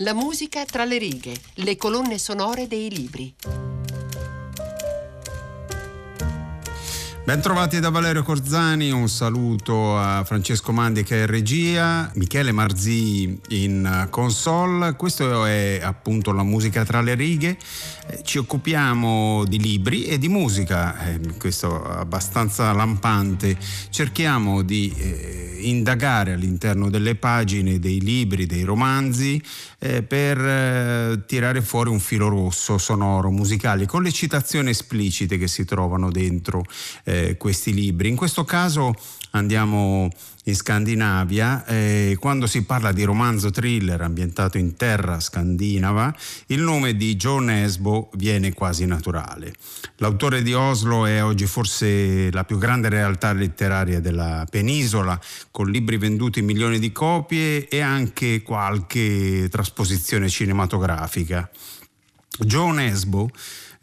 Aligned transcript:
La 0.00 0.12
musica 0.12 0.66
tra 0.66 0.84
le 0.84 0.98
righe, 0.98 1.34
le 1.54 1.76
colonne 1.76 2.18
sonore 2.18 2.68
dei 2.68 2.90
libri. 2.90 3.34
Bentrovati 7.26 7.80
da 7.80 7.90
Valerio 7.90 8.22
Corzani, 8.22 8.92
un 8.92 9.08
saluto 9.08 9.98
a 9.98 10.22
Francesco 10.22 10.70
Mandi 10.70 11.02
che 11.02 11.24
è 11.24 11.26
regia, 11.26 12.08
Michele 12.14 12.52
Marzi 12.52 13.36
in 13.48 14.06
console, 14.10 14.94
questo 14.94 15.44
è 15.44 15.80
appunto 15.82 16.30
la 16.30 16.44
musica 16.44 16.84
tra 16.84 17.00
le 17.00 17.16
righe, 17.16 17.58
eh, 18.06 18.20
ci 18.22 18.38
occupiamo 18.38 19.44
di 19.44 19.58
libri 19.58 20.04
e 20.04 20.18
di 20.18 20.28
musica, 20.28 21.04
eh, 21.04 21.20
questo 21.36 21.82
abbastanza 21.82 22.70
lampante, 22.72 23.58
cerchiamo 23.90 24.62
di 24.62 24.94
eh, 24.96 25.58
indagare 25.62 26.32
all'interno 26.32 26.90
delle 26.90 27.16
pagine 27.16 27.80
dei 27.80 28.00
libri, 28.00 28.46
dei 28.46 28.62
romanzi, 28.62 29.42
per 29.78 31.22
tirare 31.26 31.60
fuori 31.60 31.90
un 31.90 32.00
filo 32.00 32.28
rosso 32.28 32.76
sonoro, 32.76 33.30
musicale, 33.30 33.86
con 33.86 34.02
le 34.02 34.10
citazioni 34.10 34.70
esplicite 34.70 35.38
che 35.38 35.46
si 35.46 35.64
trovano 35.64 36.10
dentro 36.10 36.64
questi 37.38 37.72
libri. 37.72 38.08
In 38.08 38.16
questo 38.16 38.44
caso 38.44 38.94
andiamo 39.30 40.08
in 40.44 40.54
Scandinavia, 40.54 41.64
eh, 41.64 42.16
quando 42.20 42.46
si 42.46 42.62
parla 42.62 42.92
di 42.92 43.02
romanzo 43.02 43.50
thriller 43.50 44.00
ambientato 44.00 44.58
in 44.58 44.76
terra 44.76 45.18
scandinava, 45.18 46.14
il 46.46 46.60
nome 46.60 46.94
di 46.94 47.16
John 47.16 47.50
Esbo 47.50 48.10
viene 48.14 48.52
quasi 48.52 48.86
naturale. 48.86 49.52
L'autore 49.96 50.42
di 50.42 50.52
Oslo 50.52 51.04
è 51.04 51.22
oggi 51.22 51.46
forse 51.46 52.30
la 52.30 52.44
più 52.44 52.58
grande 52.58 52.88
realtà 52.88 53.32
letteraria 53.32 54.00
della 54.00 54.46
penisola, 54.48 55.20
con 55.50 55.68
libri 55.68 55.96
venduti 55.96 56.38
in 56.38 56.44
milioni 56.44 56.78
di 56.78 56.92
copie 56.92 57.66
e 57.66 57.80
anche 57.80 58.42
qualche 58.42 59.48
trasposizione 59.50 60.28
cinematografica. 60.28 61.50
John 62.38 62.78
Esbo 62.78 63.30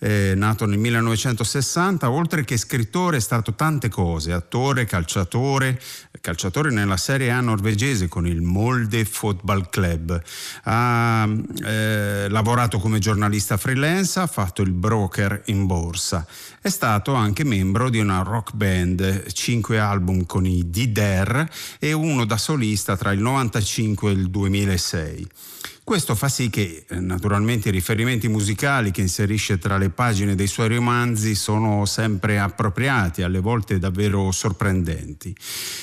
eh, 0.03 0.33
nato 0.35 0.65
nel 0.65 0.79
1960, 0.79 2.11
oltre 2.11 2.43
che 2.43 2.57
scrittore 2.57 3.17
è 3.17 3.19
stato 3.21 3.53
tante 3.53 3.87
cose, 3.87 4.33
attore, 4.33 4.83
calciatore, 4.83 5.79
calciatore 6.19 6.71
nella 6.71 6.97
Serie 6.97 7.31
A 7.31 7.39
norvegese 7.39 8.09
con 8.09 8.27
il 8.27 8.41
Molde 8.41 9.05
Football 9.05 9.69
Club. 9.69 10.21
Ha 10.63 11.29
eh, 11.63 12.27
lavorato 12.27 12.79
come 12.79 12.99
giornalista 12.99 13.55
freelance, 13.55 14.19
ha 14.19 14.27
fatto 14.27 14.61
il 14.61 14.71
broker 14.71 15.43
in 15.45 15.65
borsa. 15.67 16.27
È 16.59 16.67
stato 16.67 17.13
anche 17.13 17.45
membro 17.45 17.89
di 17.89 17.99
una 17.99 18.23
rock 18.23 18.53
band, 18.53 19.31
cinque 19.31 19.79
album 19.79 20.25
con 20.25 20.45
i 20.45 20.69
Dider 20.69 21.49
e 21.79 21.93
uno 21.93 22.25
da 22.25 22.37
solista 22.37 22.97
tra 22.97 23.11
il 23.11 23.19
1995 23.19 24.09
e 24.09 24.13
il 24.13 24.29
2006. 24.29 25.27
Questo 25.85 26.15
fa 26.15 26.29
sì 26.29 26.49
che 26.49 26.85
eh, 26.87 26.99
naturalmente 27.01 27.67
i 27.67 27.71
riferimenti 27.73 28.29
musicali 28.29 28.89
che 28.91 29.01
inserisce 29.01 29.57
tra 29.57 29.77
le 29.77 29.89
pagine 29.89 30.33
dei 30.33 30.47
suoi 30.47 30.69
romanzi 30.69 31.35
sono 31.35 31.83
sempre 31.83 32.39
appropriati, 32.39 33.21
alle 33.21 33.41
volte 33.41 33.79
davvero 33.79 34.31
sorprendenti. 34.31 35.35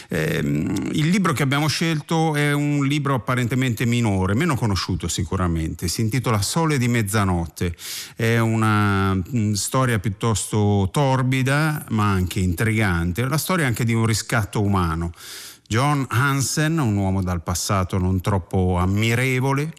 Eh, 0.08 0.38
il 0.38 1.08
libro 1.08 1.34
che 1.34 1.42
abbiamo 1.42 1.68
scelto 1.68 2.34
è 2.34 2.50
un 2.50 2.86
libro 2.86 3.12
apparentemente 3.12 3.84
minore, 3.84 4.34
meno 4.34 4.54
conosciuto 4.54 5.06
sicuramente, 5.06 5.86
si 5.86 6.00
intitola 6.00 6.40
Sole 6.40 6.78
di 6.78 6.88
mezzanotte, 6.88 7.76
è 8.16 8.38
una 8.38 9.12
mh, 9.12 9.22
mm, 9.36 9.52
storia 9.52 9.98
piuttosto 9.98 10.88
torbida 10.90 11.84
ma 11.90 12.10
anche 12.10 12.40
intrigante, 12.40 13.28
la 13.28 13.36
storia 13.36 13.66
anche 13.66 13.84
di 13.84 13.92
un 13.92 14.06
riscatto 14.06 14.62
umano. 14.62 15.12
John 15.68 16.06
Hansen, 16.08 16.78
un 16.78 16.96
uomo 16.96 17.22
dal 17.22 17.42
passato 17.42 17.98
non 17.98 18.22
troppo 18.22 18.78
ammirevole, 18.78 19.72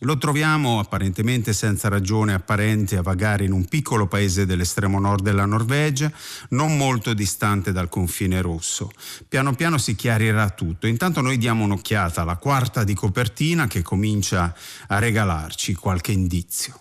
lo 0.00 0.18
troviamo 0.18 0.78
apparentemente 0.78 1.52
senza 1.52 1.88
ragione 1.88 2.34
apparente 2.34 2.96
a 2.96 3.02
vagare 3.02 3.44
in 3.44 3.52
un 3.52 3.64
piccolo 3.66 4.06
paese 4.06 4.46
dell'estremo 4.46 4.98
nord 4.98 5.22
della 5.22 5.44
Norvegia, 5.44 6.10
non 6.50 6.76
molto 6.76 7.12
distante 7.14 7.72
dal 7.72 7.88
confine 7.88 8.40
rosso. 8.40 8.90
Piano 9.28 9.54
piano 9.54 9.78
si 9.78 9.94
chiarirà 9.94 10.50
tutto. 10.50 10.86
Intanto 10.86 11.20
noi 11.20 11.36
diamo 11.36 11.64
un'occhiata 11.64 12.22
alla 12.22 12.36
quarta 12.36 12.84
di 12.84 12.94
copertina 12.94 13.66
che 13.66 13.82
comincia 13.82 14.54
a 14.88 14.98
regalarci 14.98 15.74
qualche 15.74 16.12
indizio. 16.12 16.80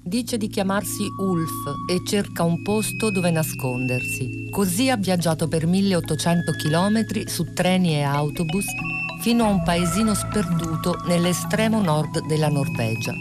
Dice 0.00 0.38
di 0.38 0.48
chiamarsi 0.48 1.06
Ulf 1.18 1.50
e 1.90 2.00
cerca 2.06 2.42
un 2.42 2.62
posto 2.62 3.10
dove 3.10 3.30
nascondersi. 3.30 4.48
Così 4.50 4.88
ha 4.88 4.96
viaggiato 4.96 5.48
per 5.48 5.66
1800 5.66 6.52
km 6.52 7.26
su 7.26 7.52
treni 7.52 7.96
e 7.96 8.02
autobus 8.02 8.64
fino 9.20 9.44
a 9.44 9.48
un 9.48 9.62
paesino 9.62 10.14
sperduto 10.14 11.00
nell'estremo 11.06 11.80
nord 11.80 12.26
della 12.26 12.48
Norvegia. 12.48 13.12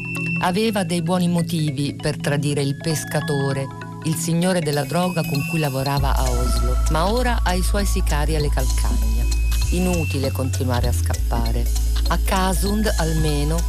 Aveva 0.41 0.84
dei 0.84 1.02
buoni 1.02 1.28
motivi 1.28 1.96
per 1.96 2.18
tradire 2.18 2.62
il 2.62 2.75
pescatore, 2.78 3.68
il 4.03 4.16
signore 4.16 4.62
della 4.62 4.84
droga 4.84 5.22
con 5.24 5.47
cui 5.50 5.59
lavorava 5.59 6.16
a 6.16 6.30
Oslo, 6.30 6.78
ma 6.91 7.12
ora 7.12 7.40
ha 7.44 7.53
i 7.53 7.63
suoi 7.63 7.85
sicari 7.85 8.35
alle 8.35 8.50
calcagna. 8.50 9.24
Inutile 9.72 10.31
continuare 10.31 10.88
a 10.88 10.94
scappare. 10.94 11.66
A 12.09 12.18
Kasund, 12.24 12.90
almeno, 12.97 13.59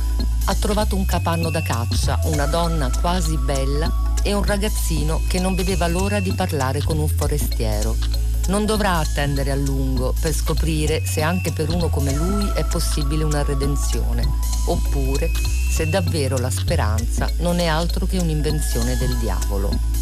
ha 0.45 0.55
trovato 0.55 0.97
un 0.97 1.05
capanno 1.06 1.50
da 1.50 1.62
caccia, 1.62 2.21
una 2.25 2.47
donna 2.47 2.91
quasi 3.00 3.37
bella 3.37 3.91
e 4.22 4.33
un 4.33 4.45
ragazzino 4.45 5.22
che 5.27 5.41
non 5.41 5.55
vedeva 5.55 5.89
l'ora 5.89 6.21
di 6.21 6.33
parlare 6.33 6.83
con 6.83 6.99
un 6.99 7.09
forestiero 7.09 8.28
non 8.48 8.66
dovrà 8.66 8.98
attendere 8.98 9.50
a 9.50 9.56
lungo 9.56 10.14
per 10.20 10.32
scoprire 10.32 11.04
se 11.04 11.22
anche 11.22 11.53
per 11.53 11.70
uno 11.70 11.88
come 11.88 12.14
lui 12.14 12.50
è 12.54 12.64
possibile 12.64 13.25
una 13.25 13.42
redenzione, 13.42 14.26
oppure 14.66 15.31
se 15.70 15.88
davvero 15.88 16.38
la 16.38 16.50
speranza 16.50 17.31
non 17.38 17.59
è 17.59 17.66
altro 17.66 18.06
che 18.06 18.19
un'invenzione 18.19 18.97
del 18.97 19.16
diavolo. 19.19 19.97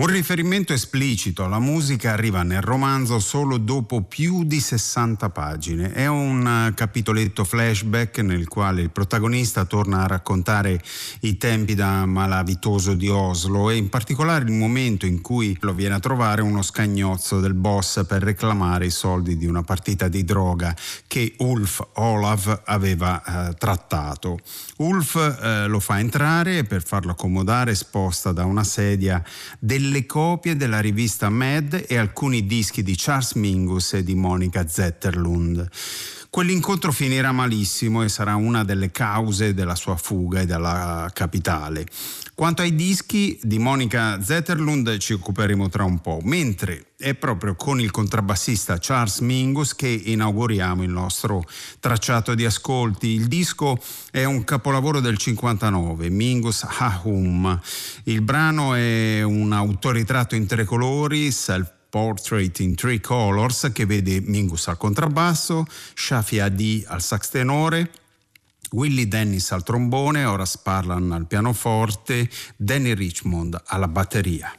Un 0.00 0.06
riferimento 0.06 0.72
esplicito 0.72 1.44
alla 1.44 1.58
musica 1.58 2.12
arriva 2.12 2.42
nel 2.42 2.62
romanzo 2.62 3.18
solo 3.18 3.58
dopo 3.58 4.00
più 4.00 4.44
di 4.44 4.58
60 4.58 5.28
pagine. 5.28 5.92
È 5.92 6.06
un 6.06 6.68
eh, 6.68 6.74
capitoletto 6.74 7.44
flashback 7.44 8.20
nel 8.20 8.48
quale 8.48 8.80
il 8.80 8.88
protagonista 8.88 9.66
torna 9.66 10.02
a 10.02 10.06
raccontare 10.06 10.80
i 11.20 11.36
tempi 11.36 11.74
da 11.74 12.06
malavitoso 12.06 12.94
di 12.94 13.10
Oslo 13.10 13.68
e 13.68 13.76
in 13.76 13.90
particolare 13.90 14.46
il 14.46 14.52
momento 14.52 15.04
in 15.04 15.20
cui 15.20 15.54
lo 15.60 15.74
viene 15.74 15.96
a 15.96 16.00
trovare 16.00 16.40
uno 16.40 16.62
scagnozzo 16.62 17.38
del 17.38 17.52
boss 17.52 18.06
per 18.06 18.22
reclamare 18.22 18.86
i 18.86 18.90
soldi 18.90 19.36
di 19.36 19.44
una 19.44 19.64
partita 19.64 20.08
di 20.08 20.24
droga 20.24 20.74
che 21.06 21.34
Ulf 21.40 21.86
Olav 21.96 22.62
aveva 22.64 23.50
eh, 23.50 23.54
trattato. 23.58 24.38
Ulf 24.78 25.16
eh, 25.16 25.66
lo 25.66 25.78
fa 25.78 25.98
entrare 25.98 26.56
e 26.56 26.64
per 26.64 26.82
farlo 26.82 27.10
accomodare 27.10 27.74
sposta 27.74 28.32
da 28.32 28.46
una 28.46 28.64
sedia 28.64 29.22
delle 29.58 29.88
delle 29.90 30.06
copie 30.06 30.54
della 30.54 30.78
rivista 30.78 31.28
Mad 31.30 31.84
e 31.88 31.96
alcuni 31.96 32.46
dischi 32.46 32.84
di 32.84 32.94
Charles 32.96 33.32
Mingus 33.32 33.94
e 33.94 34.04
di 34.04 34.14
Monica 34.14 34.68
Zetterlund. 34.68 35.68
Quell'incontro 36.30 36.92
finirà 36.92 37.32
malissimo 37.32 38.04
e 38.04 38.08
sarà 38.08 38.36
una 38.36 38.62
delle 38.62 38.92
cause 38.92 39.52
della 39.52 39.74
sua 39.74 39.96
fuga 39.96 40.44
dalla 40.44 41.10
capitale. 41.12 41.84
Quanto 42.36 42.62
ai 42.62 42.76
dischi 42.76 43.36
di 43.42 43.58
Monica 43.58 44.22
Zetterlund 44.22 44.96
ci 44.98 45.12
occuperemo 45.14 45.68
tra 45.68 45.82
un 45.82 45.98
po', 45.98 46.20
mentre 46.22 46.92
è 46.96 47.14
proprio 47.14 47.56
con 47.56 47.80
il 47.80 47.90
contrabbassista 47.90 48.78
Charles 48.78 49.18
Mingus 49.18 49.74
che 49.74 49.88
inauguriamo 49.88 50.84
il 50.84 50.90
nostro 50.90 51.42
tracciato 51.80 52.36
di 52.36 52.44
ascolti. 52.44 53.08
Il 53.08 53.26
disco 53.26 53.76
è 54.12 54.22
un 54.22 54.44
capolavoro 54.44 55.00
del 55.00 55.18
59, 55.18 56.10
Mingus 56.10 56.64
Hahum. 56.78 57.60
Il 58.04 58.22
brano 58.22 58.74
è 58.74 59.22
un 59.22 59.52
autoritratto 59.52 60.36
in 60.36 60.46
tre 60.46 60.64
colori, 60.64 61.32
self 61.32 61.78
Portrait 61.90 62.58
in 62.60 62.74
Three 62.74 63.00
Colors 63.00 63.70
che 63.74 63.84
vede 63.84 64.20
Mingus 64.20 64.68
al 64.68 64.78
contrabbasso, 64.78 65.66
Shafi 65.94 66.38
Adi 66.38 66.84
al 66.86 67.02
sax 67.02 67.28
tenore, 67.28 67.90
Willie 68.70 69.08
Dennis 69.08 69.50
al 69.50 69.64
trombone, 69.64 70.24
Horace 70.24 70.60
Parlan 70.62 71.12
al 71.12 71.26
pianoforte, 71.26 72.30
Danny 72.56 72.94
Richmond 72.94 73.60
alla 73.66 73.88
batteria. 73.88 74.54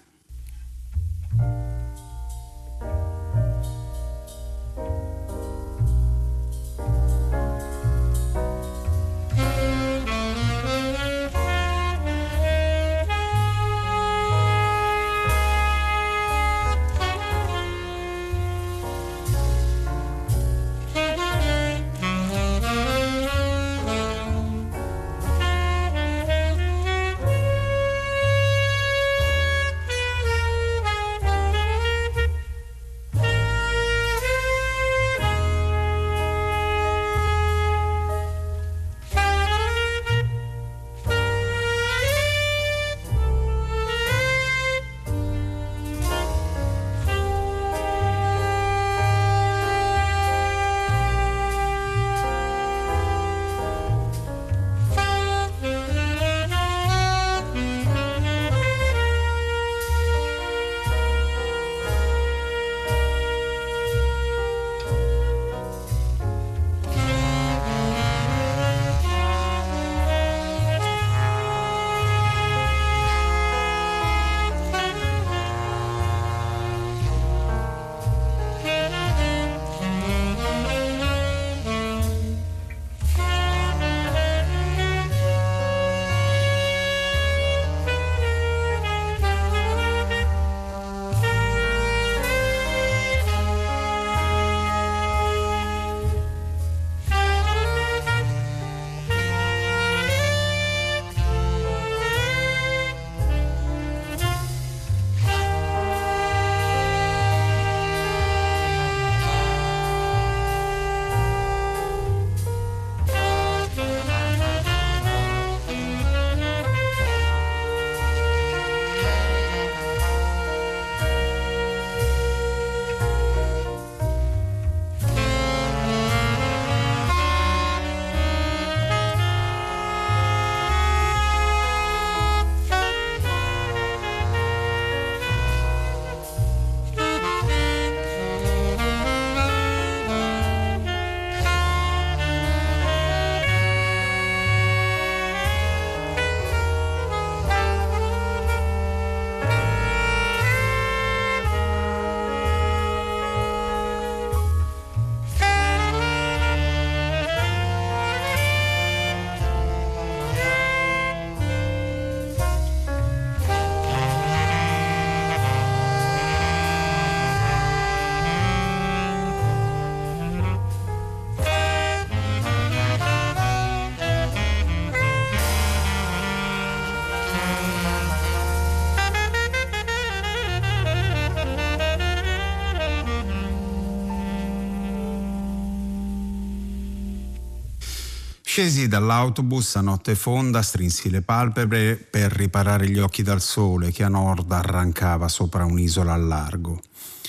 Scesi 188.62 188.88
dall'autobus 188.88 189.76
a 189.78 189.82
notte 189.82 190.14
fonda, 190.14 190.62
strinsi 190.62 191.10
le 191.10 191.24
palpebre 191.24 191.96
per 191.96 192.32
riparare 192.32 192.88
gli 192.88 193.00
occhi 193.00 193.24
dal 193.24 193.42
sole 193.42 193.92
che 193.92 194.04
a 194.04 194.08
nord 194.08 194.52
arrancava 194.52 195.28
sopra 195.28 195.66
un'isola 195.66 196.14
al 196.14 196.28
largo. 196.28 196.80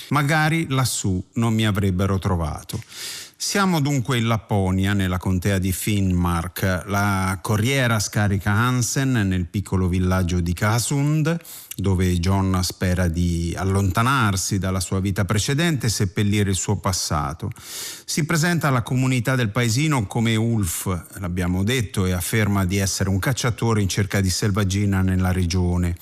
Magari 0.09 0.67
lassù 0.69 1.19
non 1.33 1.55
mi 1.55 1.65
avrebbero 1.65 2.19
trovato. 2.19 2.79
Siamo 3.45 3.81
dunque 3.81 4.17
in 4.17 4.25
Lapponia, 4.25 4.93
nella 4.93 5.17
contea 5.17 5.59
di 5.59 5.73
Finnmark. 5.73 6.85
La 6.87 7.37
corriera 7.41 7.99
scarica 7.99 8.51
Hansen 8.51 9.11
nel 9.11 9.47
piccolo 9.47 9.89
villaggio 9.89 10.39
di 10.39 10.53
Kasund, 10.53 11.37
dove 11.75 12.17
John 12.19 12.57
spera 12.63 13.09
di 13.09 13.53
allontanarsi 13.55 14.57
dalla 14.57 14.79
sua 14.79 15.01
vita 15.01 15.25
precedente 15.25 15.87
e 15.87 15.89
seppellire 15.89 16.49
il 16.51 16.55
suo 16.55 16.77
passato. 16.77 17.51
Si 18.05 18.25
presenta 18.25 18.69
alla 18.69 18.81
comunità 18.81 19.35
del 19.35 19.49
paesino 19.49 20.07
come 20.07 20.35
Ulf, 20.35 20.85
l'abbiamo 21.19 21.63
detto, 21.63 22.05
e 22.05 22.13
afferma 22.13 22.65
di 22.65 22.77
essere 22.77 23.09
un 23.09 23.19
cacciatore 23.19 23.81
in 23.81 23.89
cerca 23.89 24.21
di 24.21 24.29
selvaggina 24.29 25.01
nella 25.01 25.33
regione. 25.33 25.95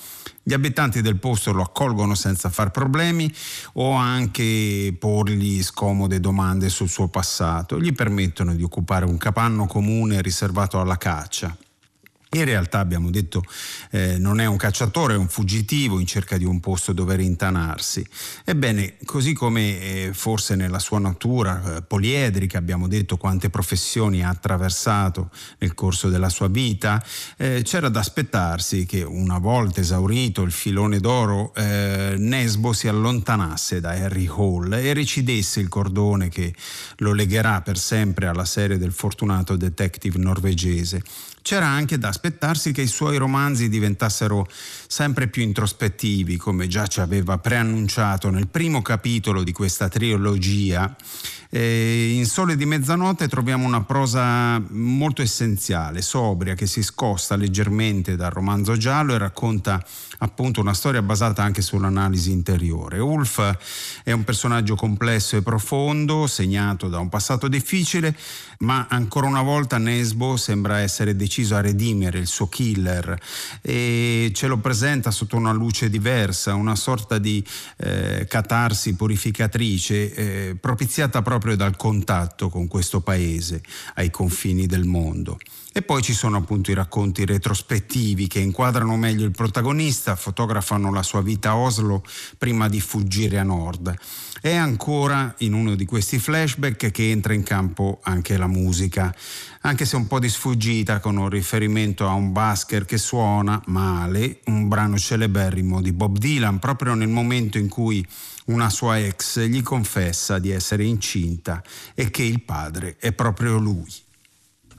Gli 0.44 0.54
abitanti 0.54 1.02
del 1.02 1.20
posto 1.20 1.52
lo 1.54 1.62
accolgono 1.62 2.16
senza 2.16 2.50
far 2.50 2.72
problemi 2.72 3.32
o 3.74 3.92
anche 3.94 4.96
porgli 4.98 5.62
scomode 5.62 6.20
domande 6.20 6.70
sul 6.70 6.90
suo 6.90 7.08
passato. 7.10 7.80
Gli 7.80 7.94
permettono 7.94 8.56
di 8.56 8.64
occupare 8.64 9.06
un 9.06 9.18
capanno 9.18 9.68
comune 9.68 10.22
riservato 10.22 10.80
alla 10.80 10.98
caccia. 10.98 11.56
In 12.34 12.46
realtà 12.46 12.80
abbiamo 12.80 13.10
detto 13.10 13.44
eh, 13.90 14.18
non 14.18 14.40
è 14.40 14.46
un 14.46 14.56
cacciatore, 14.56 15.16
è 15.16 15.18
un 15.18 15.28
fuggitivo 15.28 16.00
in 16.00 16.06
cerca 16.06 16.38
di 16.38 16.46
un 16.46 16.62
posto 16.62 16.94
dove 16.94 17.18
rintanarsi. 17.18 18.08
Ebbene, 18.46 18.96
così 19.04 19.34
come 19.34 19.82
eh, 19.82 20.10
forse 20.14 20.56
nella 20.56 20.80
sua 20.80 21.00
natura 21.00 21.62
eh, 21.76 21.82
poliedrica 21.82 22.58
abbiamo 22.58 22.88
detto 22.88 23.18
quante 23.18 23.50
professioni 23.50 24.24
ha 24.24 24.30
attraversato 24.30 25.30
nel 25.58 25.74
corso 25.74 26.08
della 26.08 26.30
sua 26.30 26.48
vita, 26.48 27.04
eh, 27.36 27.64
c'era 27.66 27.90
da 27.90 28.00
aspettarsi 28.00 28.86
che 28.86 29.04
una 29.04 29.38
volta 29.38 29.82
esaurito 29.82 30.44
il 30.44 30.54
filone 30.54 31.02
d'oro 31.02 31.54
eh, 31.54 32.16
Nesbo 32.18 32.72
si 32.72 32.88
allontanasse 32.88 33.82
da 33.82 33.90
Harry 33.90 34.28
Hall 34.28 34.72
e 34.72 34.94
recidesse 34.94 35.60
il 35.60 35.68
cordone 35.68 36.30
che 36.30 36.56
lo 37.00 37.12
legherà 37.12 37.60
per 37.60 37.78
sempre 37.78 38.28
alla 38.28 38.46
serie 38.46 38.78
del 38.78 38.94
fortunato 38.94 39.58
detective 39.58 40.18
norvegese 40.18 41.04
c'era 41.42 41.66
anche 41.66 41.98
da 41.98 42.08
aspettarsi 42.08 42.21
che 42.72 42.82
i 42.82 42.88
suoi 42.88 43.18
romanzi 43.18 43.70
diventassero 43.70 44.48
sempre 44.88 45.28
più 45.28 45.42
introspettivi, 45.42 46.38
come 46.38 46.68
già 46.68 46.88
ci 46.88 47.00
aveva 47.00 47.38
preannunciato 47.38 48.30
nel 48.30 48.48
primo 48.48 48.82
capitolo 48.82 49.44
di 49.44 49.52
questa 49.52 49.88
trilogia. 49.90 50.96
E 51.54 52.14
in 52.14 52.26
Sole 52.26 52.56
di 52.56 52.66
mezzanotte 52.66 53.28
troviamo 53.28 53.66
una 53.66 53.84
prosa 53.84 54.58
molto 54.70 55.22
essenziale, 55.22 56.02
sobria, 56.02 56.56
che 56.56 56.66
si 56.66 56.82
scosta 56.82 57.36
leggermente 57.36 58.16
dal 58.16 58.32
romanzo 58.32 58.78
giallo 58.78 59.14
e 59.14 59.18
racconta 59.18 59.84
appunto 60.20 60.62
una 60.62 60.74
storia 60.74 61.02
basata 61.02 61.44
anche 61.44 61.62
sull'analisi 61.62 62.32
interiore. 62.32 63.00
Ulf 63.00 63.58
è 64.04 64.12
un 64.12 64.24
personaggio 64.24 64.76
complesso 64.76 65.36
e 65.36 65.42
profondo, 65.42 66.26
segnato 66.26 66.88
da 66.88 67.00
un 67.00 67.10
passato 67.10 67.50
difficile, 67.50 68.16
ma 68.60 68.88
ancora 68.90 69.28
una 69.28 69.42
volta 69.42 69.78
Nesbo 69.78 70.38
sembra 70.38 70.80
essere 70.80 71.16
deciso 71.16 71.56
a 71.56 71.62
redimere 71.62 72.11
il 72.20 72.28
suo 72.28 72.48
killer 72.48 73.18
e 73.62 74.32
ce 74.34 74.48
lo 74.48 74.58
presenta 74.58 75.12
sotto 75.12 75.36
una 75.36 75.52
luce 75.52 75.90
diversa, 75.90 76.56
una 76.56 76.76
sorta 76.76 77.18
di 77.18 77.44
eh, 77.78 78.26
catarsi 78.28 78.96
purificatrice 78.96 80.14
eh, 80.14 80.56
propiziata 80.60 81.22
proprio 81.22 81.56
dal 81.56 81.76
contatto 81.76 82.50
con 82.50 82.68
questo 82.68 83.02
paese 83.02 83.62
ai 83.96 84.10
confini 84.10 84.66
del 84.66 84.86
mondo. 84.86 85.38
E 85.74 85.82
poi 85.84 86.02
ci 86.02 86.14
sono 86.14 86.36
appunto 86.36 86.70
i 86.70 86.74
racconti 86.74 87.24
retrospettivi 87.24 88.28
che 88.28 88.40
inquadrano 88.40 88.98
meglio 88.98 89.24
il 89.24 89.32
protagonista, 89.32 90.18
fotografano 90.18 90.92
la 90.92 91.02
sua 91.02 91.22
vita 91.22 91.52
a 91.52 91.58
Oslo 91.58 92.04
prima 92.38 92.68
di 92.68 92.82
fuggire 92.82 93.40
a 93.40 93.44
nord. 93.44 93.96
E 94.44 94.56
ancora 94.56 95.36
in 95.40 95.54
uno 95.54 95.76
di 95.76 95.86
questi 95.86 96.18
flashback 96.18 96.90
che 96.90 97.12
entra 97.12 97.34
in 97.34 97.44
campo 97.44 98.00
anche 98.02 98.38
la 98.38 98.48
musica, 98.48 99.16
anche 99.62 99.86
se 99.86 99.96
un 99.96 100.08
po' 100.08 100.18
di 100.18 100.30
sfuggita 100.30 101.00
con 101.00 101.18
un 101.18 101.30
riferimento 101.30 102.08
a 102.08 102.14
un 102.14 102.32
basker 102.32 102.86
che 102.86 102.98
suona 102.98 103.62
male 103.68 104.40
un 104.46 104.68
brano 104.68 104.98
celeberrimo 104.98 105.80
di 105.80 105.92
Bob 105.92 106.18
Dylan 106.18 106.58
proprio 106.58 106.96
nel 106.96 107.10
momento 107.10 107.60
in 107.60 107.70
cui 107.70 108.04
una 108.46 108.72
sua 108.72 108.98
ex 108.98 109.42
gli 109.42 109.62
confessa 109.62 110.40
di 110.40 110.50
essere 110.50 110.86
incinta 110.86 111.62
e 111.94 112.10
che 112.10 112.24
il 112.24 112.42
padre 112.42 112.96
è 112.98 113.12
proprio 113.12 113.60
lui. 113.60 114.10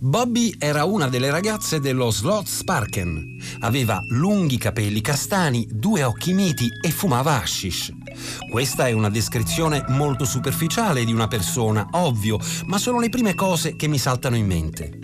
Bobby 0.05 0.53
era 0.59 0.83
una 0.85 1.07
delle 1.07 1.31
ragazze 1.31 1.79
dello 1.79 2.11
Slot 2.11 2.49
Sparken. 2.49 3.41
Aveva 3.61 4.03
lunghi 4.09 4.59
capelli 4.59 5.01
castani, 5.01 5.65
due 5.71 6.03
occhi 6.03 6.33
miti 6.33 6.69
e 6.85 6.91
fumava 6.91 7.41
hashish. 7.41 7.93
Questa 8.51 8.89
è 8.89 8.91
una 8.91 9.11
descrizione 9.11 9.85
molto 9.91 10.25
superficiale 10.25 11.05
di 11.05 11.13
una 11.13 11.29
persona, 11.29 11.87
ovvio, 11.93 12.41
ma 12.65 12.79
sono 12.79 12.99
le 12.99 13.11
prime 13.11 13.35
cose 13.35 13.77
che 13.77 13.87
mi 13.87 13.97
saltano 13.97 14.35
in 14.35 14.45
mente. 14.45 14.99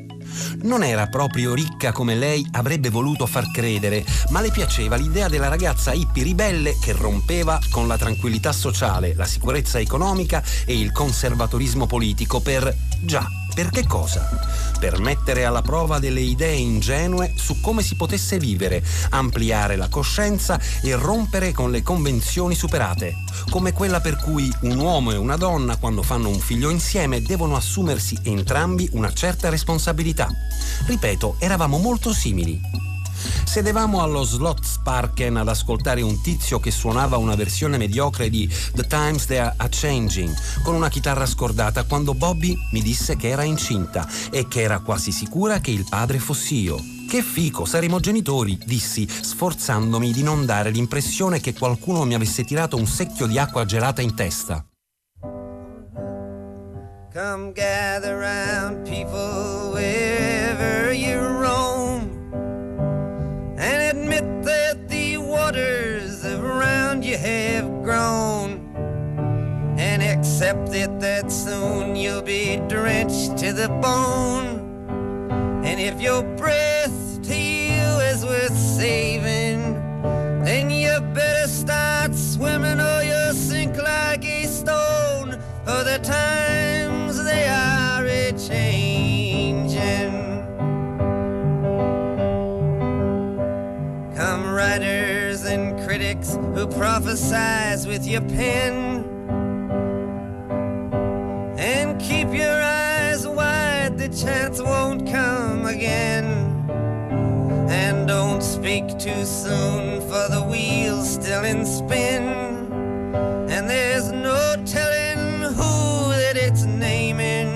Non 0.63 0.83
era 0.83 1.07
proprio 1.07 1.55
ricca 1.55 1.93
come 1.93 2.17
lei 2.17 2.45
avrebbe 2.51 2.91
voluto 2.91 3.25
far 3.27 3.53
credere, 3.53 4.05
ma 4.31 4.41
le 4.41 4.51
piaceva 4.51 4.97
l'idea 4.97 5.29
della 5.29 5.49
ragazza 5.49 5.93
hippie 5.93 6.25
ribelle 6.25 6.77
che 6.77 6.91
rompeva 6.91 7.61
con 7.71 7.87
la 7.87 7.97
tranquillità 7.97 8.51
sociale, 8.51 9.15
la 9.15 9.27
sicurezza 9.27 9.79
economica 9.79 10.43
e 10.67 10.77
il 10.77 10.91
conservatorismo 10.91 11.87
politico 11.87 12.41
per, 12.41 12.75
già, 13.01 13.25
per 13.59 13.71
che 13.71 13.89
cosa? 13.89 14.25
Per 14.79 15.01
mettere 15.01 15.45
alla 15.45 15.63
prova 15.63 15.99
delle 15.99 16.21
idee 16.21 16.55
ingenue 16.55 17.33
su 17.35 17.61
come 17.61 17.83
si 17.83 17.97
potesse 17.97 18.39
vivere, 18.39 18.85
ampliare 19.11 19.75
la 19.75 19.89
coscienza 19.89 20.61
e 20.81 20.95
rompere 20.95 21.51
con 21.51 21.73
le 21.73 21.83
convenzioni 21.83 22.55
superate, 22.55 23.17
come 23.51 23.73
quella 23.73 24.01
per 24.01 24.15
cui 24.15 24.49
un 24.61 24.79
uomo 24.79 25.11
e 25.11 25.17
una 25.17 25.35
donna 25.35 25.77
quando 25.77 26.05
fanno 26.05 26.29
un 26.29 26.39
figlio 26.39 26.71
insieme 26.71 27.21
devono 27.21 27.57
assumersi 27.57 28.17
entrambi 28.23 28.89
una 28.93 29.13
certa 29.13 29.49
responsabilità. 29.49 30.29
Ripeto, 30.87 31.35
eravamo 31.41 31.79
molto 31.79 32.13
simili. 32.13 32.61
Sedevamo 33.45 34.03
allo 34.03 34.23
Slot 34.23 34.63
Sparken 34.63 35.37
ad 35.37 35.49
ascoltare 35.49 36.03
un 36.03 36.21
tizio 36.21 36.61
che 36.61 36.71
suonava 36.71 37.17
una 37.17 37.35
versione 37.35 37.79
mediocre 37.79 38.29
di 38.31 38.49
The 38.75 38.87
Times 38.87 39.27
They 39.27 39.39
Are 39.39 39.69
Changing 39.71 40.35
con 40.63 40.75
una 40.75 40.89
chitarra 40.89 41.27
scordata 41.27 41.85
quando 41.85 42.15
Bobby 42.15 42.57
mi 42.73 42.83
disse 42.83 43.17
che 43.17 43.29
era 43.29 43.43
incinta 43.43 44.09
e 44.31 44.47
che 44.49 44.61
era 44.61 44.81
quasi 44.81 45.13
sicura 45.13 45.61
che 45.61 45.71
il 45.71 45.87
padre 45.89 46.19
fossi 46.19 46.61
io. 46.61 46.79
Che 47.09 47.23
fico, 47.23 47.65
saremo 47.65 48.01
genitori, 48.01 48.59
dissi, 48.67 49.09
sforzandomi 49.09 50.13
di 50.13 50.23
non 50.23 50.45
dare 50.45 50.71
l'impressione 50.71 51.41
che 51.41 51.55
qualcuno 51.55 52.05
mi 52.05 52.15
avesse 52.15 52.45
tirato 52.45 52.77
un 52.77 52.87
secchio 52.87 53.27
di 53.27 53.39
acqua 53.39 53.65
gelata 53.65 54.03
in 54.03 54.15
testa. 54.15 54.63
Come 57.11 57.53
gather 57.53 58.15
round 58.15 58.87
people 58.87 59.58
accept 70.39 70.73
it 70.73 71.01
that 71.01 71.33
soon 71.33 71.97
you'll 71.97 72.23
be 72.23 72.59
drenched 72.69 73.37
to 73.37 73.53
the 73.53 73.67
bone. 73.83 74.61
And 75.65 75.81
if 75.81 76.01
your 76.01 76.23
breath 76.37 77.21
to 77.23 77.35
you 77.35 77.89
is 78.13 78.25
worth 78.25 78.57
saving, 78.57 79.75
then 80.45 80.71
you 80.71 81.01
better 81.13 81.49
start 81.49 82.15
swimming 82.15 82.79
or 82.79 83.03
you'll 83.03 83.35
sink 83.35 83.77
like 83.79 84.25
a 84.25 84.45
stone. 84.45 85.33
For 85.65 85.83
the 85.83 85.99
times 86.05 87.25
they 87.25 87.49
are 87.49 88.07
a 88.07 88.31
changing. 88.39 90.13
Come, 94.15 94.55
writers 94.55 95.45
and 95.47 95.77
critics 95.85 96.37
who 96.37 96.69
prophesize 96.69 97.89
with 97.89 98.07
your 98.07 98.21
pen. 98.21 99.18
Keep 101.99 102.33
your 102.33 102.63
eyes 102.63 103.27
wide, 103.27 103.99
the 103.99 104.09
chance 104.09 104.63
won't 104.63 105.11
come 105.11 105.67
again. 105.67 106.27
And 107.69 108.07
don't 108.07 108.41
speak 108.41 108.87
too 108.99 109.25
soon, 109.25 110.01
for 110.03 110.29
the 110.29 110.47
wheel's 110.49 111.13
still 111.15 111.45
in 111.45 111.67
spin. 111.67 112.23
And 113.51 113.69
there's 113.69 114.13
no 114.13 114.55
telling 114.65 115.43
who 115.55 116.11
that 116.11 116.37
it's 116.37 116.65
naming. 116.65 117.53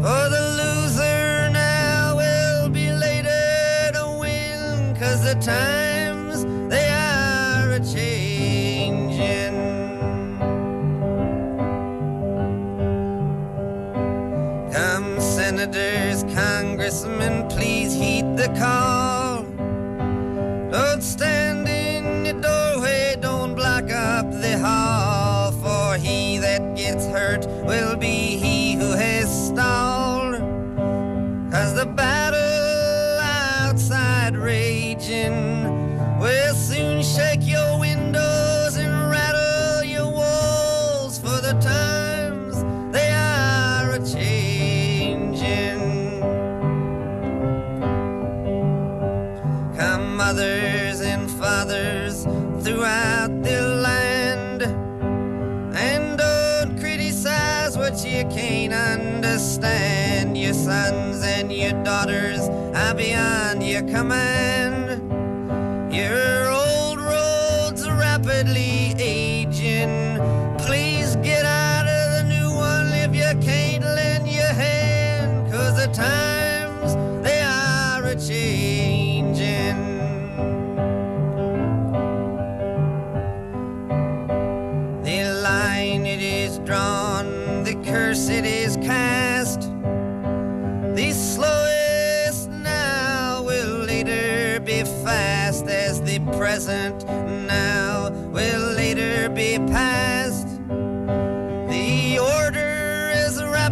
For 0.00 0.28
the 0.34 0.44
loser 0.60 1.50
now 1.50 2.16
will 2.16 2.68
be 2.68 2.90
later 2.92 3.90
to 3.94 4.16
win, 4.20 4.94
cause 4.96 5.22
the 5.22 5.34
time 5.40 5.83
congressmen, 16.94 17.48
please 17.48 17.92
heed 17.92 18.36
the 18.36 18.46
call. 18.56 19.03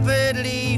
Rapidly 0.04 0.72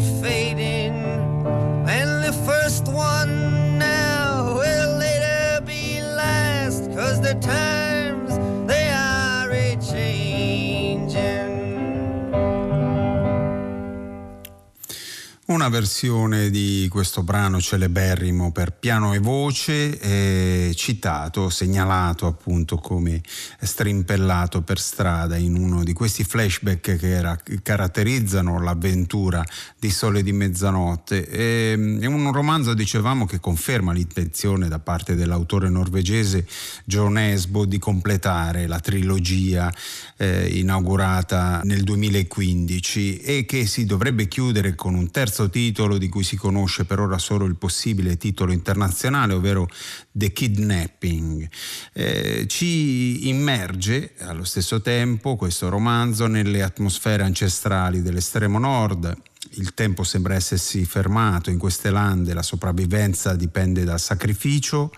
Una 15.64 15.72
versione 15.72 16.50
di 16.50 16.86
questo 16.90 17.22
brano 17.22 17.58
celeberrimo 17.58 18.52
per 18.52 18.72
piano 18.72 19.14
e 19.14 19.18
voce, 19.18 19.98
eh, 19.98 20.74
citato, 20.74 21.48
segnalato 21.48 22.26
appunto 22.26 22.76
come 22.76 23.22
strimpellato 23.62 24.60
per 24.60 24.78
strada 24.78 25.38
in 25.38 25.56
uno 25.56 25.82
di 25.82 25.94
questi 25.94 26.22
flashback 26.22 26.96
che 26.96 27.08
era- 27.08 27.40
caratterizzano 27.62 28.62
l'avventura 28.62 29.42
di 29.78 29.88
Sole 29.88 30.22
di 30.22 30.32
Mezzanotte. 30.32 31.26
E, 31.26 31.72
è 31.72 32.04
un 32.04 32.30
romanzo, 32.30 32.74
dicevamo, 32.74 33.24
che 33.24 33.40
conferma 33.40 33.94
l'intenzione 33.94 34.68
da 34.68 34.80
parte 34.80 35.14
dell'autore 35.14 35.70
norvegese 35.70 36.46
John 36.84 37.16
Esbo 37.16 37.64
di 37.64 37.78
completare 37.78 38.66
la 38.66 38.80
trilogia 38.80 39.72
eh, 40.18 40.46
inaugurata 40.46 41.62
nel 41.64 41.84
2015 41.84 43.20
e 43.20 43.46
che 43.46 43.64
si 43.64 43.86
dovrebbe 43.86 44.28
chiudere 44.28 44.74
con 44.74 44.94
un 44.94 45.10
terzo 45.10 45.52
titolo 45.54 45.98
di 45.98 46.08
cui 46.08 46.24
si 46.24 46.34
conosce 46.34 46.84
per 46.84 46.98
ora 46.98 47.16
solo 47.16 47.44
il 47.44 47.54
possibile 47.54 48.16
titolo 48.16 48.50
internazionale, 48.50 49.34
ovvero 49.34 49.68
The 50.10 50.32
Kidnapping. 50.32 51.48
Eh, 51.92 52.46
ci 52.48 53.28
immerge 53.28 54.14
allo 54.18 54.42
stesso 54.42 54.80
tempo 54.80 55.36
questo 55.36 55.68
romanzo 55.68 56.26
nelle 56.26 56.64
atmosfere 56.64 57.22
ancestrali 57.22 58.02
dell'estremo 58.02 58.58
nord. 58.58 59.16
Il 59.50 59.74
tempo 59.74 60.02
sembra 60.02 60.34
essersi 60.34 60.84
fermato 60.84 61.50
in 61.50 61.58
queste 61.58 61.90
lande, 61.90 62.34
la 62.34 62.42
sopravvivenza 62.42 63.36
dipende 63.36 63.84
dal 63.84 64.00
sacrificio 64.00 64.90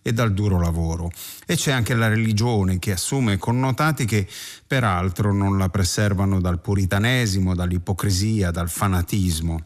e 0.00 0.14
dal 0.14 0.32
duro 0.32 0.58
lavoro. 0.58 1.10
E 1.44 1.54
c'è 1.54 1.70
anche 1.70 1.92
la 1.92 2.08
religione 2.08 2.78
che 2.78 2.92
assume 2.92 3.36
connotati 3.36 4.06
che 4.06 4.26
peraltro 4.66 5.34
non 5.34 5.58
la 5.58 5.68
preservano 5.68 6.40
dal 6.40 6.62
puritanesimo, 6.62 7.54
dall'ipocrisia, 7.54 8.50
dal 8.50 8.70
fanatismo. 8.70 9.60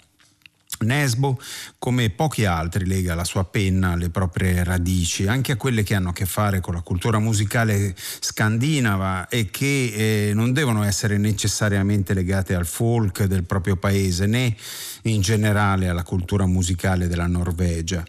Nesbo, 0.82 1.40
come 1.78 2.10
pochi 2.10 2.44
altri, 2.44 2.86
lega 2.86 3.14
la 3.14 3.24
sua 3.24 3.44
penna 3.44 3.92
alle 3.92 4.10
proprie 4.10 4.62
radici, 4.64 5.26
anche 5.26 5.52
a 5.52 5.56
quelle 5.56 5.82
che 5.82 5.94
hanno 5.94 6.10
a 6.10 6.12
che 6.12 6.26
fare 6.26 6.60
con 6.60 6.74
la 6.74 6.80
cultura 6.80 7.18
musicale 7.18 7.94
scandinava 7.96 9.28
e 9.28 9.50
che 9.50 10.28
eh, 10.28 10.34
non 10.34 10.52
devono 10.52 10.82
essere 10.82 11.18
necessariamente 11.18 12.14
legate 12.14 12.54
al 12.54 12.66
folk 12.66 13.24
del 13.24 13.44
proprio 13.44 13.76
paese 13.76 14.26
né 14.26 14.56
in 15.02 15.20
generale 15.20 15.88
alla 15.88 16.02
cultura 16.02 16.46
musicale 16.46 17.08
della 17.08 17.26
Norvegia. 17.26 18.04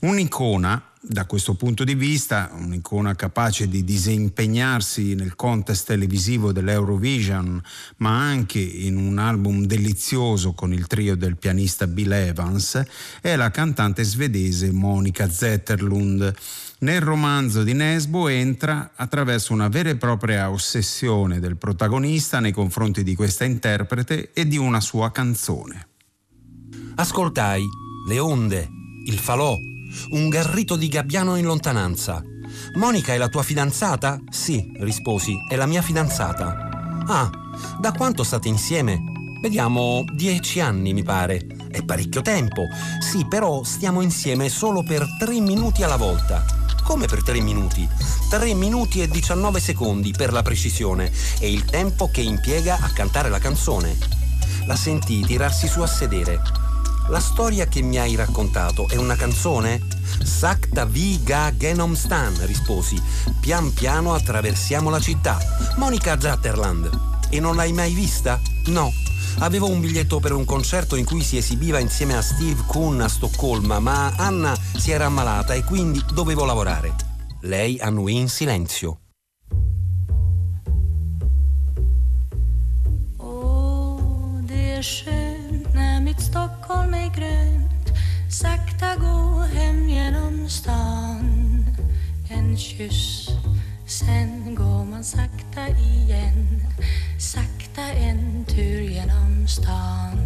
Un'icona 0.00 0.92
da 1.04 1.26
questo 1.26 1.54
punto 1.54 1.82
di 1.82 1.96
vista, 1.96 2.52
un'icona 2.54 3.16
capace 3.16 3.68
di 3.68 3.82
disimpegnarsi 3.82 5.16
nel 5.16 5.34
contest 5.34 5.86
televisivo 5.86 6.52
dell'Eurovision, 6.52 7.60
ma 7.96 8.20
anche 8.20 8.60
in 8.60 8.96
un 8.96 9.18
album 9.18 9.64
delizioso 9.64 10.52
con 10.52 10.72
il 10.72 10.86
trio 10.86 11.16
del 11.16 11.36
pianista 11.36 11.88
Bill 11.88 12.12
Evans, 12.12 12.80
è 13.20 13.34
la 13.34 13.50
cantante 13.50 14.04
svedese 14.04 14.70
Monica 14.70 15.28
Zetterlund. 15.28 16.34
Nel 16.78 17.00
romanzo 17.00 17.64
di 17.64 17.72
Nesbo 17.74 18.28
entra 18.28 18.92
attraverso 18.94 19.52
una 19.52 19.68
vera 19.68 19.90
e 19.90 19.96
propria 19.96 20.50
ossessione 20.50 21.40
del 21.40 21.56
protagonista 21.56 22.38
nei 22.38 22.52
confronti 22.52 23.02
di 23.02 23.16
questa 23.16 23.44
interprete 23.44 24.30
e 24.32 24.46
di 24.46 24.56
una 24.56 24.80
sua 24.80 25.10
canzone. 25.10 25.86
Ascoltai 26.94 27.66
le 28.06 28.18
onde, 28.18 28.68
il 29.06 29.18
falò, 29.18 29.58
un 30.10 30.28
garrito 30.28 30.76
di 30.76 30.88
gabbiano 30.88 31.36
in 31.36 31.46
lontananza. 31.46 32.22
Monica 32.74 33.14
è 33.14 33.16
la 33.16 33.28
tua 33.28 33.42
fidanzata? 33.42 34.20
Sì, 34.28 34.70
risposi, 34.76 35.36
è 35.48 35.56
la 35.56 35.66
mia 35.66 35.80
fidanzata. 35.80 37.04
Ah, 37.06 37.30
da 37.80 37.92
quanto 37.92 38.22
state 38.22 38.48
insieme? 38.48 39.02
Vediamo, 39.40 40.04
dieci 40.12 40.60
anni 40.60 40.92
mi 40.92 41.02
pare. 41.02 41.46
È 41.70 41.82
parecchio 41.82 42.20
tempo. 42.20 42.66
Sì, 43.00 43.26
però 43.26 43.64
stiamo 43.64 44.02
insieme 44.02 44.50
solo 44.50 44.82
per 44.82 45.06
tre 45.18 45.40
minuti 45.40 45.82
alla 45.82 45.96
volta. 45.96 46.44
Come 46.84 47.06
per 47.06 47.22
tre 47.22 47.40
minuti? 47.40 47.88
Tre 48.28 48.52
minuti 48.54 49.00
e 49.00 49.08
19 49.08 49.60
secondi 49.60 50.12
per 50.12 50.32
la 50.32 50.42
precisione. 50.42 51.10
È 51.38 51.46
il 51.46 51.64
tempo 51.64 52.10
che 52.12 52.20
impiega 52.20 52.78
a 52.80 52.90
cantare 52.90 53.30
la 53.30 53.38
canzone. 53.38 53.96
La 54.66 54.76
sentii 54.76 55.24
tirarsi 55.24 55.66
su 55.68 55.80
a 55.80 55.86
sedere. 55.86 56.61
La 57.12 57.20
storia 57.20 57.66
che 57.66 57.82
mi 57.82 57.98
hai 57.98 58.14
raccontato 58.14 58.88
è 58.88 58.96
una 58.96 59.16
canzone? 59.16 59.82
Sakta 60.24 60.86
Viga 60.86 61.54
Genomstan, 61.54 62.46
risposi. 62.46 62.98
Pian 63.38 63.74
piano 63.74 64.14
attraversiamo 64.14 64.88
la 64.88 64.98
città. 64.98 65.36
Monica 65.76 66.18
Zatterland. 66.18 66.88
E 67.28 67.38
non 67.38 67.54
l'hai 67.54 67.74
mai 67.74 67.92
vista? 67.92 68.40
No. 68.68 68.90
Avevo 69.40 69.68
un 69.68 69.80
biglietto 69.80 70.20
per 70.20 70.32
un 70.32 70.46
concerto 70.46 70.96
in 70.96 71.04
cui 71.04 71.20
si 71.20 71.36
esibiva 71.36 71.78
insieme 71.78 72.16
a 72.16 72.22
Steve 72.22 72.62
Kuhn 72.66 73.02
a 73.02 73.08
Stoccolma, 73.08 73.78
ma 73.78 74.14
Anna 74.16 74.56
si 74.74 74.90
era 74.90 75.04
ammalata 75.04 75.52
e 75.52 75.64
quindi 75.64 76.02
dovevo 76.14 76.46
lavorare. 76.46 76.94
Lei 77.42 77.78
annuì 77.78 78.16
in 78.16 78.30
silenzio. 78.30 79.00
Åh, 83.18 84.40
det 84.46 84.72
är 84.78 85.21
skönt 85.62 85.74
när 85.74 86.00
mitt 86.00 86.20
Stockholm 86.20 86.94
är 86.94 87.14
grönt. 87.16 87.98
Sakta 88.30 88.96
gå 88.96 89.40
hem 89.40 89.88
genom 89.88 90.48
stan. 90.48 91.64
En 92.30 92.58
kyss, 92.58 93.28
sen 93.86 94.54
går 94.54 94.84
man 94.84 95.04
sakta 95.04 95.68
igen. 95.68 96.62
Sakta 97.18 97.82
en 97.82 98.44
tur 98.44 98.80
genom 98.80 99.48
stan. 99.48 100.18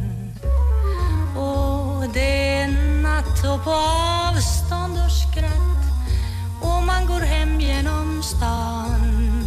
Och 1.36 2.04
det 2.14 2.58
är 2.58 2.68
natt 3.02 3.44
och 3.44 3.64
på 3.64 3.70
avstånd 3.70 4.98
och 5.06 5.12
skratt. 5.12 5.86
Och 6.62 6.82
man 6.86 7.06
går 7.06 7.20
hem 7.20 7.60
genom 7.60 8.22
stan. 8.22 9.46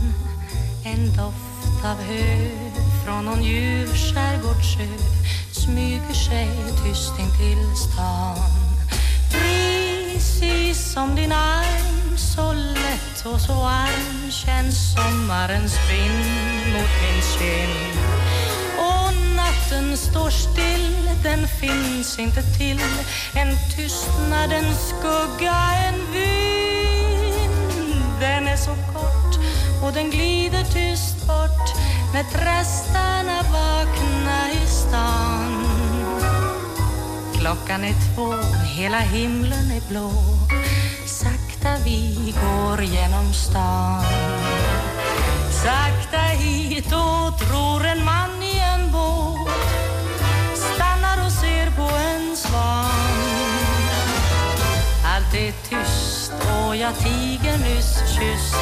En 0.86 1.08
doft 1.18 1.86
av 1.86 1.98
hö 2.02 2.50
från 3.06 3.26
någon 3.26 3.44
ljuv 3.44 3.88
skärgårdssjö 3.88 5.20
smyger 5.70 6.14
sig 6.14 6.50
tyst 6.84 7.20
in 7.20 7.32
till 7.38 7.76
stan. 7.76 8.38
Precis 9.32 10.94
som 10.94 11.16
din 11.16 11.32
arm, 11.32 12.18
så 12.18 12.54
lätt 12.54 13.26
och 13.26 13.42
så 13.42 13.54
varm 13.54 14.32
känns 14.32 14.94
sommarens 14.94 15.76
vind 15.90 16.74
mot 16.74 16.94
min 17.02 17.22
kind. 17.22 17.98
Och 18.78 19.14
natten 19.36 19.98
står 19.98 20.30
still, 20.30 21.10
den 21.24 21.48
finns 21.48 22.20
inte 22.20 22.42
till. 22.42 22.80
En 23.36 23.58
tystnadens 23.76 24.90
skugga, 24.90 25.56
en 25.88 26.14
vind. 26.14 27.50
Den 28.20 28.48
är 28.48 28.58
så 28.58 28.76
kort 28.94 29.36
och 29.84 29.94
den 29.94 30.10
glider 30.10 30.64
tyst 30.64 31.28
bort 31.28 31.70
när 32.14 32.24
trästarna 32.24 33.42
vaknar 33.52 34.19
Klockan 37.50 37.84
är 37.84 37.94
två, 38.16 38.34
hela 38.76 39.00
himlen 39.00 39.72
är 39.72 39.90
blå. 39.90 40.12
Sakta 41.06 41.70
vi 41.86 42.34
går 42.42 42.84
genom 42.84 43.34
stan. 43.34 44.04
Sakta 45.64 46.18
hitåt 46.18 47.40
tror 47.40 47.86
en 47.86 48.06
man 48.06 48.44
i 48.44 48.60
en 48.60 48.92
båt. 48.92 49.54
Stannar 50.56 51.26
och 51.26 51.32
ser 51.32 51.72
på 51.72 51.96
en 51.96 52.38
svan. 52.38 52.90
Allt 55.06 55.34
är 55.34 55.52
tyst 55.70 56.34
och 56.34 56.76
jag 56.76 56.98
tiger 56.98 57.58
nyss 57.58 58.00
kysst. 58.00 58.56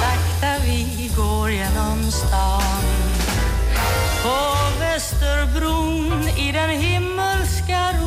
Sakta 0.00 0.64
vi 0.64 1.10
går 1.16 1.50
genom 1.50 2.10
stan. 2.10 2.82
På 4.22 4.38
Västerbron 4.80 6.28
i 6.38 6.52
den 6.52 6.70
himmelska 6.70 7.97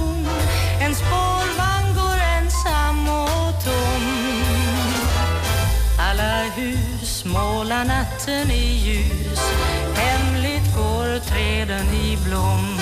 natten 7.84 8.52
i 8.52 8.66
ljus 8.86 9.40
hemligt 9.96 10.76
går 10.76 11.20
träden 11.20 11.88
i 11.94 12.18
blom. 12.26 12.78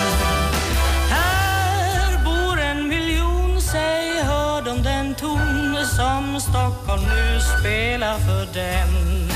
Här 1.09 2.23
bor 2.25 2.59
en 2.59 2.87
miljon, 2.87 3.61
säg 3.61 4.23
hör 4.23 4.61
de 4.61 4.83
den 4.83 5.15
ton 5.15 5.85
som 5.85 6.41
Stockholm 6.41 7.03
nu 7.03 7.39
spelar 7.59 8.17
för 8.19 8.45
dem. 8.45 9.27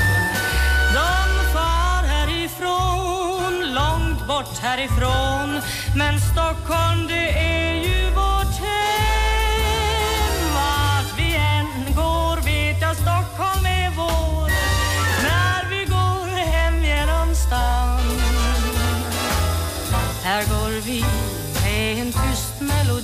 De 0.94 1.52
far 1.52 2.02
härifrån, 2.06 3.74
långt 3.74 4.26
bort 4.28 4.58
härifrån 4.58 5.60
Men 5.96 6.20
Stockholm 6.20 7.06
det 7.08 7.28
är 7.38 7.74
ju 7.74 8.10
vårt 8.10 8.58
hem 8.58 9.03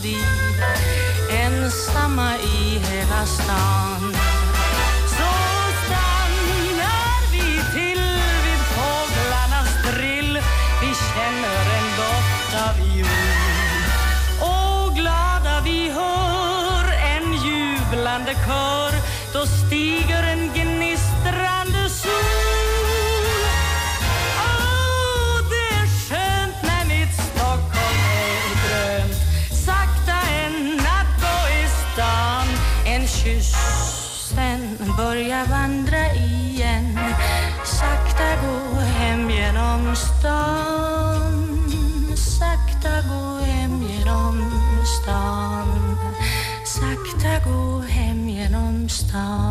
melodi 0.01 0.17
Ensamma 1.31 2.37
i 2.37 2.79
hela 2.79 3.27
stan. 3.27 4.15
Så 5.07 5.31
stannar 5.85 7.33
vi 7.33 7.47
till 7.75 8.03
vid 8.45 8.63
fåglarnas 8.75 9.73
drill. 9.85 10.39
Vi 10.81 10.87
känner 10.87 11.65
en 11.79 11.89
doft 11.97 12.55
av 12.69 12.97
jul. 12.97 13.07
Och 14.41 14.95
glada 14.95 15.61
vi 15.65 15.91
hör 15.91 16.85
en 16.93 17.33
jublande 17.33 18.35
kör. 18.47 18.93
Genom 49.13 49.50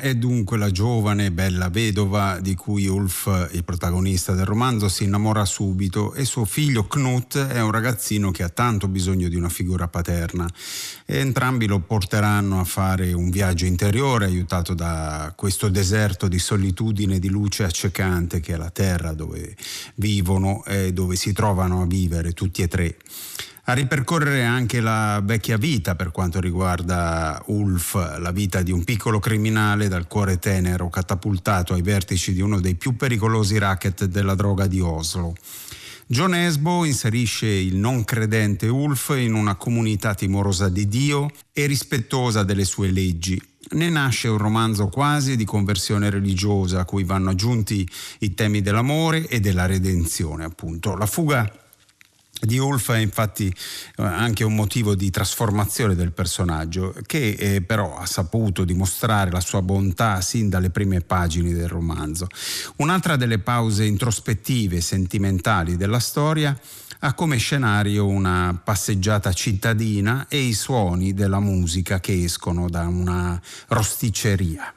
è 0.00 0.14
dunque 0.14 0.56
la 0.56 0.70
giovane 0.70 1.30
bella 1.30 1.68
vedova 1.68 2.40
di 2.40 2.54
cui 2.54 2.86
Ulf, 2.86 3.50
il 3.52 3.62
protagonista 3.64 4.32
del 4.32 4.46
romanzo, 4.46 4.88
si 4.88 5.04
innamora 5.04 5.44
subito 5.44 6.14
e 6.14 6.24
suo 6.24 6.46
figlio 6.46 6.86
Knut 6.86 7.38
è 7.38 7.60
un 7.60 7.70
ragazzino 7.70 8.30
che 8.30 8.42
ha 8.42 8.48
tanto 8.48 8.88
bisogno 8.88 9.28
di 9.28 9.36
una 9.36 9.50
figura 9.50 9.88
paterna. 9.88 10.48
E 11.04 11.18
entrambi 11.18 11.66
lo 11.66 11.80
porteranno 11.80 12.60
a 12.60 12.64
fare 12.64 13.12
un 13.12 13.30
viaggio 13.30 13.66
interiore 13.66 14.24
aiutato 14.24 14.74
da 14.74 15.32
questo 15.36 15.68
deserto 15.68 16.26
di 16.28 16.38
solitudine 16.38 17.16
e 17.16 17.18
di 17.18 17.28
luce 17.28 17.64
accecante 17.64 18.40
che 18.40 18.54
è 18.54 18.56
la 18.56 18.70
terra 18.70 19.12
dove 19.12 19.54
vivono 19.96 20.64
e 20.64 20.92
dove 20.92 21.16
si 21.16 21.32
trovano 21.32 21.82
a 21.82 21.86
vivere 21.86 22.32
tutti 22.32 22.62
e 22.62 22.68
tre 22.68 22.96
a 23.70 23.72
ripercorrere 23.72 24.42
anche 24.42 24.80
la 24.80 25.22
vecchia 25.24 25.56
vita 25.56 25.94
per 25.94 26.10
quanto 26.10 26.40
riguarda 26.40 27.40
Ulf, 27.46 27.94
la 28.18 28.32
vita 28.32 28.62
di 28.62 28.72
un 28.72 28.82
piccolo 28.82 29.20
criminale 29.20 29.86
dal 29.86 30.08
cuore 30.08 30.40
tenero 30.40 30.88
catapultato 30.90 31.74
ai 31.74 31.82
vertici 31.82 32.32
di 32.32 32.40
uno 32.40 32.58
dei 32.58 32.74
più 32.74 32.96
pericolosi 32.96 33.58
racket 33.58 34.06
della 34.06 34.34
droga 34.34 34.66
di 34.66 34.80
Oslo. 34.80 35.34
John 36.08 36.34
Esbo 36.34 36.84
inserisce 36.84 37.46
il 37.46 37.76
non 37.76 38.02
credente 38.02 38.66
Ulf 38.66 39.14
in 39.16 39.34
una 39.34 39.54
comunità 39.54 40.14
timorosa 40.14 40.68
di 40.68 40.88
Dio 40.88 41.30
e 41.52 41.66
rispettosa 41.66 42.42
delle 42.42 42.64
sue 42.64 42.90
leggi. 42.90 43.40
Ne 43.72 43.88
nasce 43.88 44.26
un 44.26 44.38
romanzo 44.38 44.88
quasi 44.88 45.36
di 45.36 45.44
conversione 45.44 46.10
religiosa 46.10 46.80
a 46.80 46.84
cui 46.84 47.04
vanno 47.04 47.30
aggiunti 47.30 47.88
i 48.18 48.34
temi 48.34 48.62
dell'amore 48.62 49.28
e 49.28 49.38
della 49.38 49.66
redenzione, 49.66 50.42
appunto. 50.42 50.96
La 50.96 51.06
fuga 51.06 51.48
di 52.40 52.58
Ulf 52.58 52.92
è 52.92 52.98
infatti 52.98 53.52
anche 53.96 54.44
un 54.44 54.54
motivo 54.54 54.94
di 54.94 55.10
trasformazione 55.10 55.94
del 55.94 56.12
personaggio 56.12 56.94
che 57.06 57.36
eh, 57.38 57.62
però 57.62 57.98
ha 57.98 58.06
saputo 58.06 58.64
dimostrare 58.64 59.30
la 59.30 59.40
sua 59.40 59.62
bontà 59.62 60.20
sin 60.20 60.48
dalle 60.48 60.70
prime 60.70 61.00
pagine 61.00 61.52
del 61.52 61.68
romanzo. 61.68 62.26
Un'altra 62.76 63.16
delle 63.16 63.38
pause 63.38 63.84
introspettive 63.84 64.76
e 64.76 64.80
sentimentali 64.80 65.76
della 65.76 66.00
storia 66.00 66.58
ha 67.02 67.14
come 67.14 67.38
scenario 67.38 68.06
una 68.06 68.58
passeggiata 68.62 69.32
cittadina 69.32 70.26
e 70.28 70.38
i 70.38 70.52
suoni 70.52 71.14
della 71.14 71.40
musica 71.40 72.00
che 72.00 72.24
escono 72.24 72.68
da 72.68 72.86
una 72.86 73.40
rosticceria. 73.68 74.74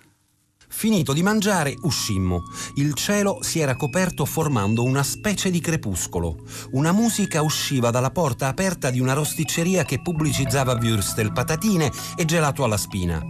Finito 0.83 1.13
di 1.13 1.23
mangiare, 1.23 1.77
uscimmo. 1.83 2.43
Il 2.73 2.93
cielo 2.93 3.37
si 3.41 3.59
era 3.59 3.77
coperto 3.77 4.25
formando 4.25 4.83
una 4.83 5.01
specie 5.01 5.49
di 5.49 5.61
crepuscolo. 5.61 6.39
Una 6.71 6.91
musica 6.91 7.41
usciva 7.41 7.89
dalla 7.89 8.11
porta 8.11 8.49
aperta 8.49 8.89
di 8.89 8.99
una 8.99 9.13
rosticceria 9.13 9.85
che 9.85 10.01
pubblicizzava 10.01 10.73
würstel, 10.73 11.31
patatine 11.31 11.89
e 12.17 12.25
gelato 12.25 12.65
alla 12.65 12.75
spina. 12.75 13.21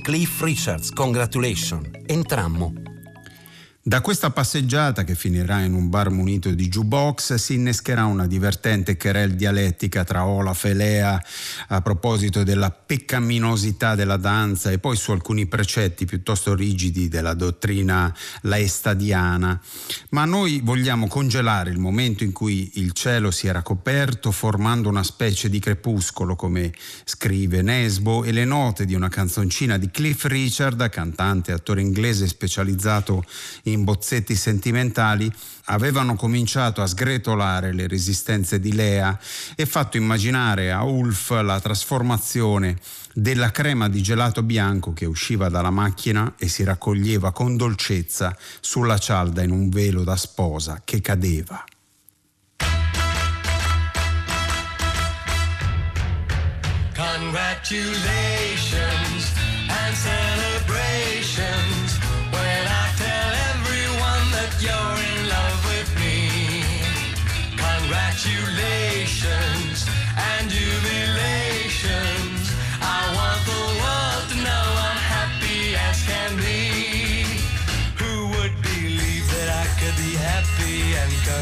Cliff 0.00 0.40
Richards, 0.40 0.90
congratulations. 0.90 1.90
Entrammo. 2.06 2.91
Da 3.84 4.00
questa 4.00 4.30
passeggiata, 4.30 5.02
che 5.02 5.16
finirà 5.16 5.58
in 5.62 5.74
un 5.74 5.88
bar 5.88 6.08
munito 6.08 6.48
di 6.50 6.68
jukebox, 6.68 7.34
si 7.34 7.54
innescherà 7.54 8.04
una 8.04 8.28
divertente 8.28 8.96
querel 8.96 9.34
dialettica 9.34 10.04
tra 10.04 10.24
Olaf 10.24 10.66
e 10.66 10.72
Lea 10.72 11.20
a 11.66 11.80
proposito 11.80 12.44
della 12.44 12.70
peccaminosità 12.70 13.96
della 13.96 14.18
danza 14.18 14.70
e 14.70 14.78
poi 14.78 14.94
su 14.94 15.10
alcuni 15.10 15.46
precetti 15.46 16.04
piuttosto 16.04 16.54
rigidi 16.54 17.08
della 17.08 17.34
dottrina 17.34 18.14
laestadiana. 18.42 19.60
Ma 20.10 20.26
noi 20.26 20.60
vogliamo 20.62 21.08
congelare 21.08 21.70
il 21.70 21.78
momento 21.78 22.22
in 22.22 22.30
cui 22.30 22.70
il 22.74 22.92
cielo 22.92 23.32
si 23.32 23.48
era 23.48 23.62
coperto 23.62 24.30
formando 24.30 24.88
una 24.88 25.02
specie 25.02 25.50
di 25.50 25.58
crepuscolo, 25.58 26.36
come 26.36 26.72
scrive 27.02 27.62
Nesbo, 27.62 28.22
e 28.22 28.30
le 28.30 28.44
note 28.44 28.84
di 28.84 28.94
una 28.94 29.08
canzoncina 29.08 29.76
di 29.76 29.90
Cliff 29.90 30.26
Richard, 30.26 30.88
cantante 30.88 31.50
e 31.50 31.54
attore 31.54 31.80
inglese 31.80 32.28
specializzato 32.28 33.24
in 33.71 33.71
in 33.72 33.84
bozzetti 33.84 34.36
sentimentali 34.36 35.32
avevano 35.66 36.14
cominciato 36.14 36.82
a 36.82 36.86
sgretolare 36.86 37.72
le 37.72 37.86
resistenze 37.86 38.60
di 38.60 38.72
Lea 38.72 39.18
e 39.54 39.66
fatto 39.66 39.96
immaginare 39.96 40.72
a 40.72 40.82
Ulf 40.82 41.30
la 41.42 41.60
trasformazione 41.60 42.76
della 43.14 43.50
crema 43.50 43.88
di 43.88 44.02
gelato 44.02 44.42
bianco 44.42 44.92
che 44.92 45.04
usciva 45.04 45.48
dalla 45.48 45.70
macchina 45.70 46.34
e 46.38 46.48
si 46.48 46.64
raccoglieva 46.64 47.32
con 47.32 47.56
dolcezza 47.56 48.36
sulla 48.60 48.98
cialda 48.98 49.42
in 49.42 49.50
un 49.50 49.68
velo 49.68 50.04
da 50.04 50.16
sposa 50.16 50.80
che 50.84 51.00
cadeva. 51.00 51.64
Congratulations 56.94 59.32
and 59.68 59.94
celebrations 59.94 60.51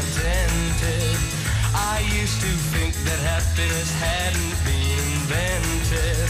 contented? 0.01 1.17
I 1.73 2.01
used 2.21 2.41
to 2.41 2.51
think 2.73 2.93
that 3.05 3.19
happiness 3.21 3.91
hadn't 4.01 4.57
been 4.65 5.05
invented. 5.17 6.29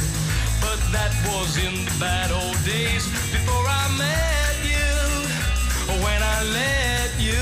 But 0.59 0.79
that 0.91 1.13
was 1.27 1.57
in 1.57 1.85
the 1.85 1.91
bad 1.99 2.31
old 2.31 2.57
days 2.65 3.05
before 3.31 3.65
I 3.67 3.87
met 3.97 4.55
you. 4.73 4.91
When 6.03 6.21
I 6.21 6.43
let 6.61 7.09
you 7.19 7.41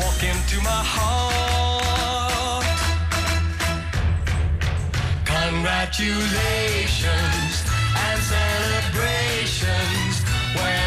walk 0.00 0.22
into 0.22 0.60
my 0.62 0.82
heart. 0.94 2.64
Congratulations 5.24 7.54
and 8.06 8.18
celebrations 8.34 10.14
when 10.58 10.85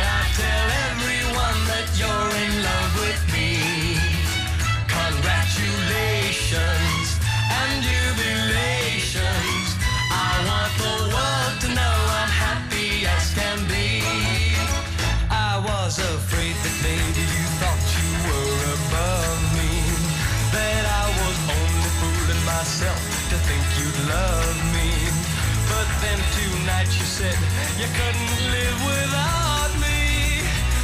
tonight 26.80 26.96
you 27.00 27.06
said 27.06 27.38
you 27.78 27.88
couldn't 27.98 28.52
live 28.52 28.86
without 28.86 29.72
me. 29.84 30.00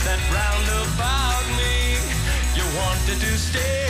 That 0.03 0.19
round 0.35 0.67
about 0.83 1.45
me, 1.55 1.95
you 2.55 2.65
wanted 2.75 3.19
to 3.21 3.37
stay. 3.37 3.87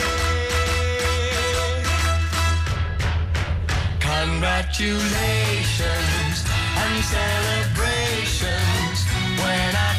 Congratulations 3.98 6.44
and 6.82 7.04
celebrations 7.04 8.98
when 9.42 9.74
I 9.74 9.95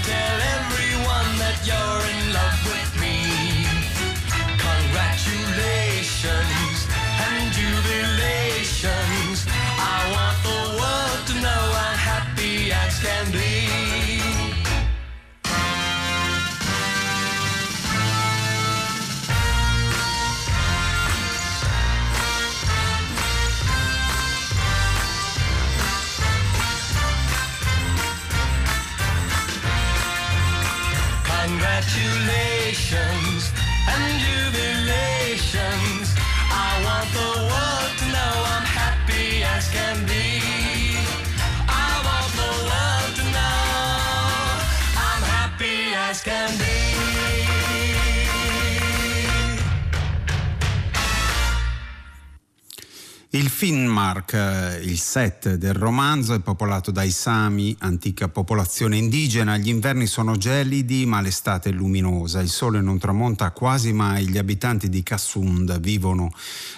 Il 53.59 53.89
Finnmark, 54.07 54.33
eh, 54.33 54.79
il 54.83 54.97
set 54.97 55.55
del 55.55 55.73
romanzo, 55.73 56.33
è 56.33 56.39
popolato 56.39 56.91
dai 56.91 57.09
Sami, 57.09 57.75
antica 57.79 58.29
popolazione 58.29 58.95
indigena. 58.95 59.57
Gli 59.57 59.67
inverni 59.67 60.07
sono 60.07 60.37
gelidi, 60.37 61.05
ma 61.05 61.19
l'estate 61.19 61.69
è 61.69 61.73
luminosa. 61.73 62.39
Il 62.41 62.49
sole 62.49 62.79
non 62.79 62.97
tramonta 62.99 63.51
quasi 63.51 63.91
mai. 63.91 64.29
Gli 64.29 64.37
abitanti 64.37 64.87
di 64.87 65.03
Kassund 65.03 65.79
vivono 65.79 66.31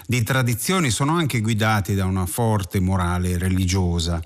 di 0.07 0.23
tradizioni, 0.23 0.89
sono 0.89 1.15
anche 1.15 1.39
guidati 1.41 1.93
da 1.93 2.05
una 2.05 2.25
forte 2.25 2.79
morale 2.79 3.37
religiosa. 3.37 4.21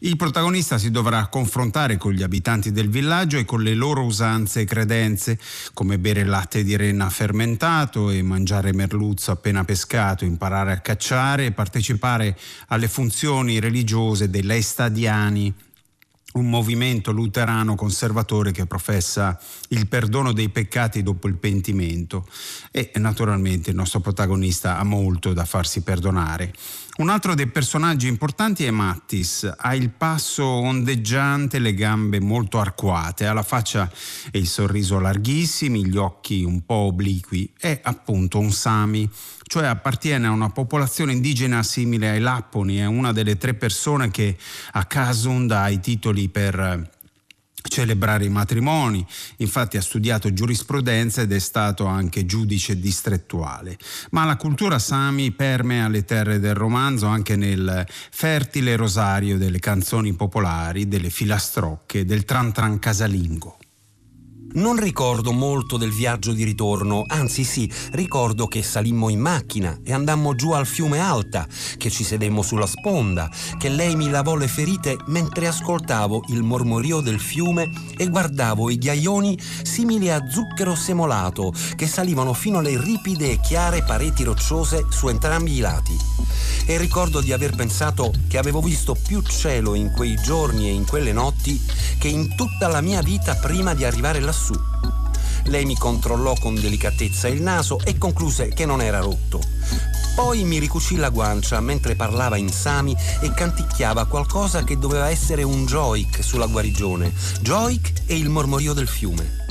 Il 0.00 0.16
protagonista 0.16 0.78
si 0.78 0.90
dovrà 0.90 1.28
confrontare 1.28 1.96
con 1.96 2.12
gli 2.12 2.22
abitanti 2.22 2.72
del 2.72 2.88
villaggio 2.88 3.38
e 3.38 3.44
con 3.44 3.62
le 3.62 3.74
loro 3.74 4.04
usanze 4.04 4.60
e 4.60 4.64
credenze, 4.64 5.38
come 5.74 5.98
bere 5.98 6.24
latte 6.24 6.62
di 6.64 6.76
renna 6.76 7.08
fermentato 7.08 8.10
e 8.10 8.22
mangiare 8.22 8.72
merluzzo 8.72 9.30
appena 9.30 9.64
pescato, 9.64 10.24
imparare 10.24 10.72
a 10.72 10.80
cacciare 10.80 11.46
e 11.46 11.52
partecipare 11.52 12.36
alle 12.68 12.88
funzioni 12.88 13.60
religiose 13.60 14.30
dei 14.30 14.42
Leistadiani, 14.42 15.52
un 16.34 16.48
movimento 16.48 17.10
luterano 17.10 17.74
conservatore 17.74 18.52
che 18.52 18.66
professa 18.66 19.38
il 19.68 19.86
perdono 19.88 20.32
dei 20.32 20.50
peccati 20.50 21.02
dopo 21.02 21.26
il 21.26 21.36
pentimento 21.36 22.28
e 22.70 22.92
naturalmente 22.96 23.70
il 23.70 23.76
nostro 23.76 24.00
protagonista 24.00 24.78
ha 24.78 24.84
molto 24.84 25.32
da 25.32 25.44
farsi 25.44 25.80
perdonare. 25.80 26.52
Un 26.98 27.10
altro 27.10 27.36
dei 27.36 27.46
personaggi 27.46 28.08
importanti 28.08 28.64
è 28.64 28.72
Mattis, 28.72 29.48
ha 29.56 29.72
il 29.72 29.90
passo 29.90 30.44
ondeggiante, 30.44 31.60
le 31.60 31.72
gambe 31.72 32.18
molto 32.18 32.58
arcuate, 32.58 33.24
ha 33.24 33.32
la 33.32 33.44
faccia 33.44 33.88
e 34.32 34.40
il 34.40 34.48
sorriso 34.48 34.98
larghissimi, 34.98 35.86
gli 35.86 35.96
occhi 35.96 36.42
un 36.42 36.64
po' 36.66 36.74
obliqui, 36.74 37.52
è 37.56 37.78
appunto 37.84 38.40
un 38.40 38.50
Sami, 38.50 39.08
cioè 39.44 39.66
appartiene 39.66 40.26
a 40.26 40.32
una 40.32 40.50
popolazione 40.50 41.12
indigena 41.12 41.62
simile 41.62 42.10
ai 42.10 42.18
Lapponi, 42.18 42.78
è 42.78 42.86
una 42.86 43.12
delle 43.12 43.36
tre 43.36 43.54
persone 43.54 44.10
che 44.10 44.36
a 44.72 44.84
Kasund 44.84 45.52
ha 45.52 45.68
i 45.68 45.78
titoli 45.78 46.28
per 46.28 46.96
celebrare 47.62 48.24
i 48.24 48.28
matrimoni, 48.28 49.04
infatti 49.38 49.76
ha 49.76 49.82
studiato 49.82 50.32
giurisprudenza 50.32 51.22
ed 51.22 51.32
è 51.32 51.38
stato 51.38 51.86
anche 51.86 52.26
giudice 52.26 52.78
distrettuale. 52.78 53.76
Ma 54.10 54.24
la 54.24 54.36
cultura 54.36 54.78
Sami 54.78 55.32
permea 55.32 55.88
le 55.88 56.04
terre 56.04 56.38
del 56.38 56.54
romanzo 56.54 57.06
anche 57.06 57.36
nel 57.36 57.86
fertile 57.88 58.76
rosario 58.76 59.38
delle 59.38 59.58
canzoni 59.58 60.14
popolari, 60.14 60.88
delle 60.88 61.10
filastrocche, 61.10 62.04
del 62.04 62.24
tran 62.24 62.52
tran 62.52 62.78
casalingo. 62.78 63.58
Non 64.50 64.80
ricordo 64.80 65.30
molto 65.32 65.76
del 65.76 65.92
viaggio 65.92 66.32
di 66.32 66.42
ritorno, 66.42 67.04
anzi 67.06 67.44
sì, 67.44 67.70
ricordo 67.92 68.46
che 68.46 68.62
salimmo 68.62 69.10
in 69.10 69.20
macchina 69.20 69.78
e 69.84 69.92
andammo 69.92 70.34
giù 70.34 70.52
al 70.52 70.66
fiume 70.66 71.00
Alta, 71.00 71.46
che 71.76 71.90
ci 71.90 72.02
sedemmo 72.02 72.40
sulla 72.40 72.66
sponda, 72.66 73.30
che 73.58 73.68
lei 73.68 73.94
mi 73.94 74.08
lavò 74.08 74.36
le 74.36 74.48
ferite 74.48 74.96
mentre 75.08 75.48
ascoltavo 75.48 76.24
il 76.28 76.42
mormorio 76.42 77.00
del 77.00 77.20
fiume 77.20 77.70
e 77.94 78.08
guardavo 78.08 78.70
i 78.70 78.78
ghiaioni 78.78 79.38
simili 79.62 80.10
a 80.10 80.26
zucchero 80.26 80.74
semolato 80.74 81.52
che 81.76 81.86
salivano 81.86 82.32
fino 82.32 82.58
alle 82.58 82.80
ripide 82.80 83.32
e 83.32 83.40
chiare 83.40 83.82
pareti 83.82 84.24
rocciose 84.24 84.86
su 84.88 85.08
entrambi 85.08 85.56
i 85.56 85.60
lati. 85.60 85.96
E 86.64 86.76
ricordo 86.78 87.20
di 87.20 87.32
aver 87.32 87.54
pensato 87.54 88.12
che 88.28 88.38
avevo 88.38 88.60
visto 88.60 88.94
più 88.94 89.22
cielo 89.22 89.74
in 89.74 89.90
quei 89.90 90.16
giorni 90.16 90.68
e 90.68 90.72
in 90.72 90.86
quelle 90.86 91.12
notti 91.12 91.60
che 91.98 92.08
in 92.08 92.34
tutta 92.36 92.68
la 92.68 92.80
mia 92.80 93.02
vita 93.02 93.34
prima 93.34 93.74
di 93.74 93.84
arrivare 93.84 94.20
lassù. 94.20 94.54
Lei 95.44 95.64
mi 95.64 95.76
controllò 95.76 96.34
con 96.38 96.54
delicatezza 96.54 97.28
il 97.28 97.42
naso 97.42 97.80
e 97.84 97.98
concluse 97.98 98.48
che 98.48 98.64
non 98.64 98.80
era 98.80 99.00
rotto. 99.00 99.40
Poi 100.14 100.44
mi 100.44 100.58
ricucì 100.58 100.96
la 100.96 101.10
guancia 101.10 101.60
mentre 101.60 101.94
parlava 101.94 102.36
in 102.36 102.50
sami 102.50 102.94
e 103.20 103.32
canticchiava 103.32 104.06
qualcosa 104.06 104.64
che 104.64 104.78
doveva 104.78 105.08
essere 105.08 105.42
un 105.42 105.64
joik 105.64 106.22
sulla 106.22 106.46
guarigione. 106.46 107.12
Joik 107.40 108.02
e 108.06 108.16
il 108.16 108.28
mormorio 108.28 108.72
del 108.72 108.88
fiume. 108.88 109.47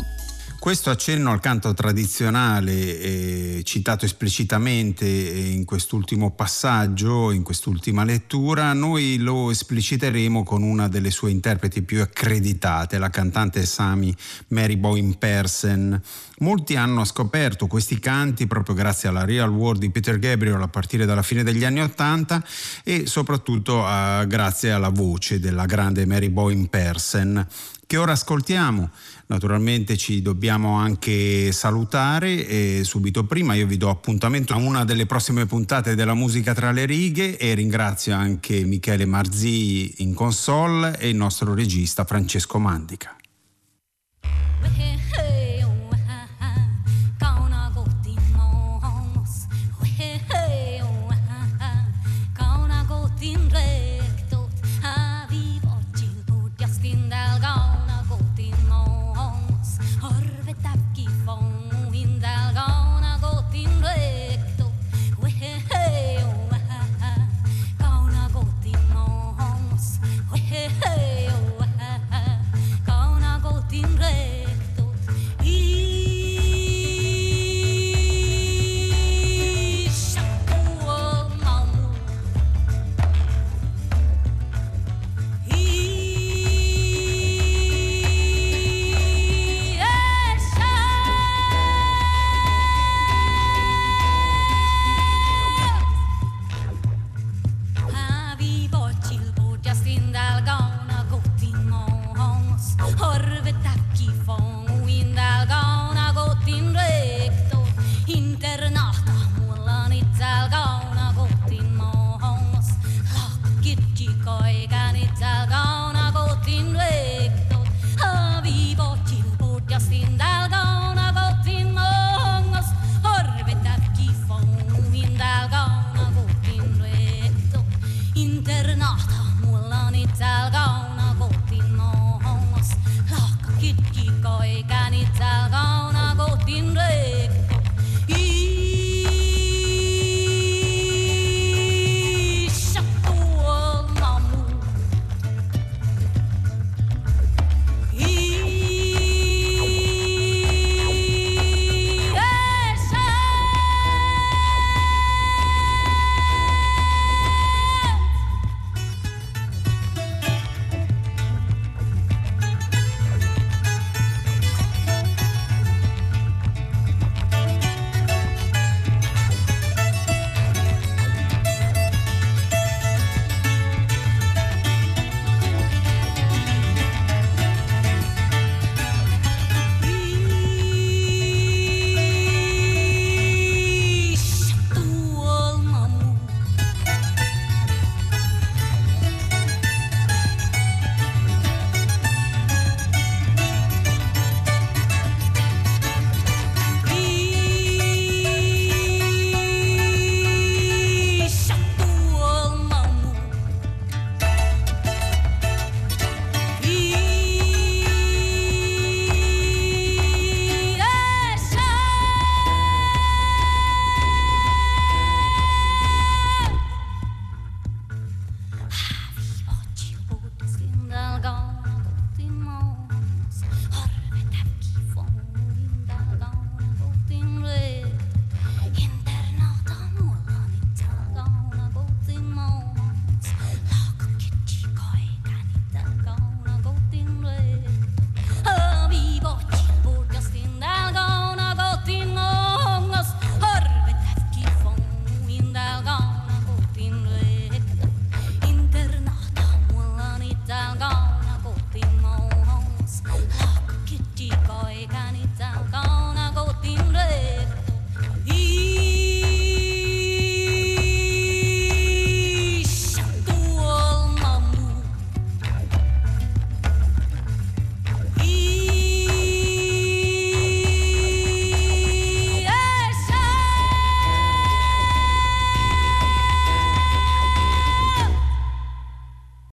Questo 0.59 0.89
accenno 0.89 1.31
al 1.31 1.39
canto 1.39 1.73
tradizionale, 1.73 2.99
eh, 2.99 3.61
citato 3.63 4.05
esplicitamente 4.05 5.05
in 5.05 5.63
quest'ultimo 5.65 6.31
passaggio, 6.31 7.31
in 7.31 7.43
quest'ultima 7.43 8.03
lettura, 8.03 8.73
noi 8.73 9.17
lo 9.17 9.49
espliciteremo 9.49 10.43
con 10.43 10.63
una 10.63 10.89
delle 10.89 11.11
sue 11.11 11.31
interpreti 11.31 11.83
più 11.83 12.01
accreditate, 12.01 12.97
la 12.97 13.09
cantante 13.09 13.65
Sami 13.65 14.13
Mary 14.47 14.75
Boyne 14.75 15.15
Persen. 15.17 16.01
Molti 16.39 16.75
hanno 16.75 17.03
scoperto 17.03 17.65
questi 17.65 17.97
canti 17.97 18.45
proprio 18.45 18.75
grazie 18.75 19.09
alla 19.09 19.25
Real 19.25 19.49
World 19.49 19.79
di 19.79 19.89
Peter 19.89 20.19
Gabriel 20.19 20.61
a 20.61 20.67
partire 20.67 21.05
dalla 21.05 21.23
fine 21.23 21.41
degli 21.41 21.63
anni 21.63 21.81
Ottanta 21.81 22.43
e 22.83 23.07
soprattutto 23.07 23.83
a, 23.83 24.23
grazie 24.25 24.71
alla 24.71 24.89
voce 24.89 25.39
della 25.39 25.65
grande 25.65 26.05
Mary 26.05 26.29
Boyne 26.29 26.67
Persen 26.67 27.47
che 27.87 27.97
ora 27.97 28.11
ascoltiamo. 28.11 28.91
Naturalmente 29.27 29.97
ci 29.97 30.21
dobbiamo 30.21 30.75
anche 30.75 31.51
salutare 31.51 32.45
e 32.45 32.81
subito 32.83 33.23
prima 33.23 33.55
io 33.55 33.65
vi 33.65 33.77
do 33.77 33.89
appuntamento 33.89 34.53
a 34.53 34.57
una 34.57 34.83
delle 34.85 35.07
prossime 35.07 35.47
puntate 35.47 35.95
della 35.95 36.13
musica 36.13 36.53
tra 36.53 36.71
le 36.71 36.85
righe 36.85 37.37
e 37.37 37.55
ringrazio 37.55 38.13
anche 38.13 38.63
Michele 38.63 39.05
Marzì 39.05 40.03
in 40.03 40.13
console 40.13 40.99
e 40.99 41.09
il 41.09 41.15
nostro 41.15 41.55
regista 41.55 42.05
Francesco 42.05 42.59
Mandica. 42.59 43.15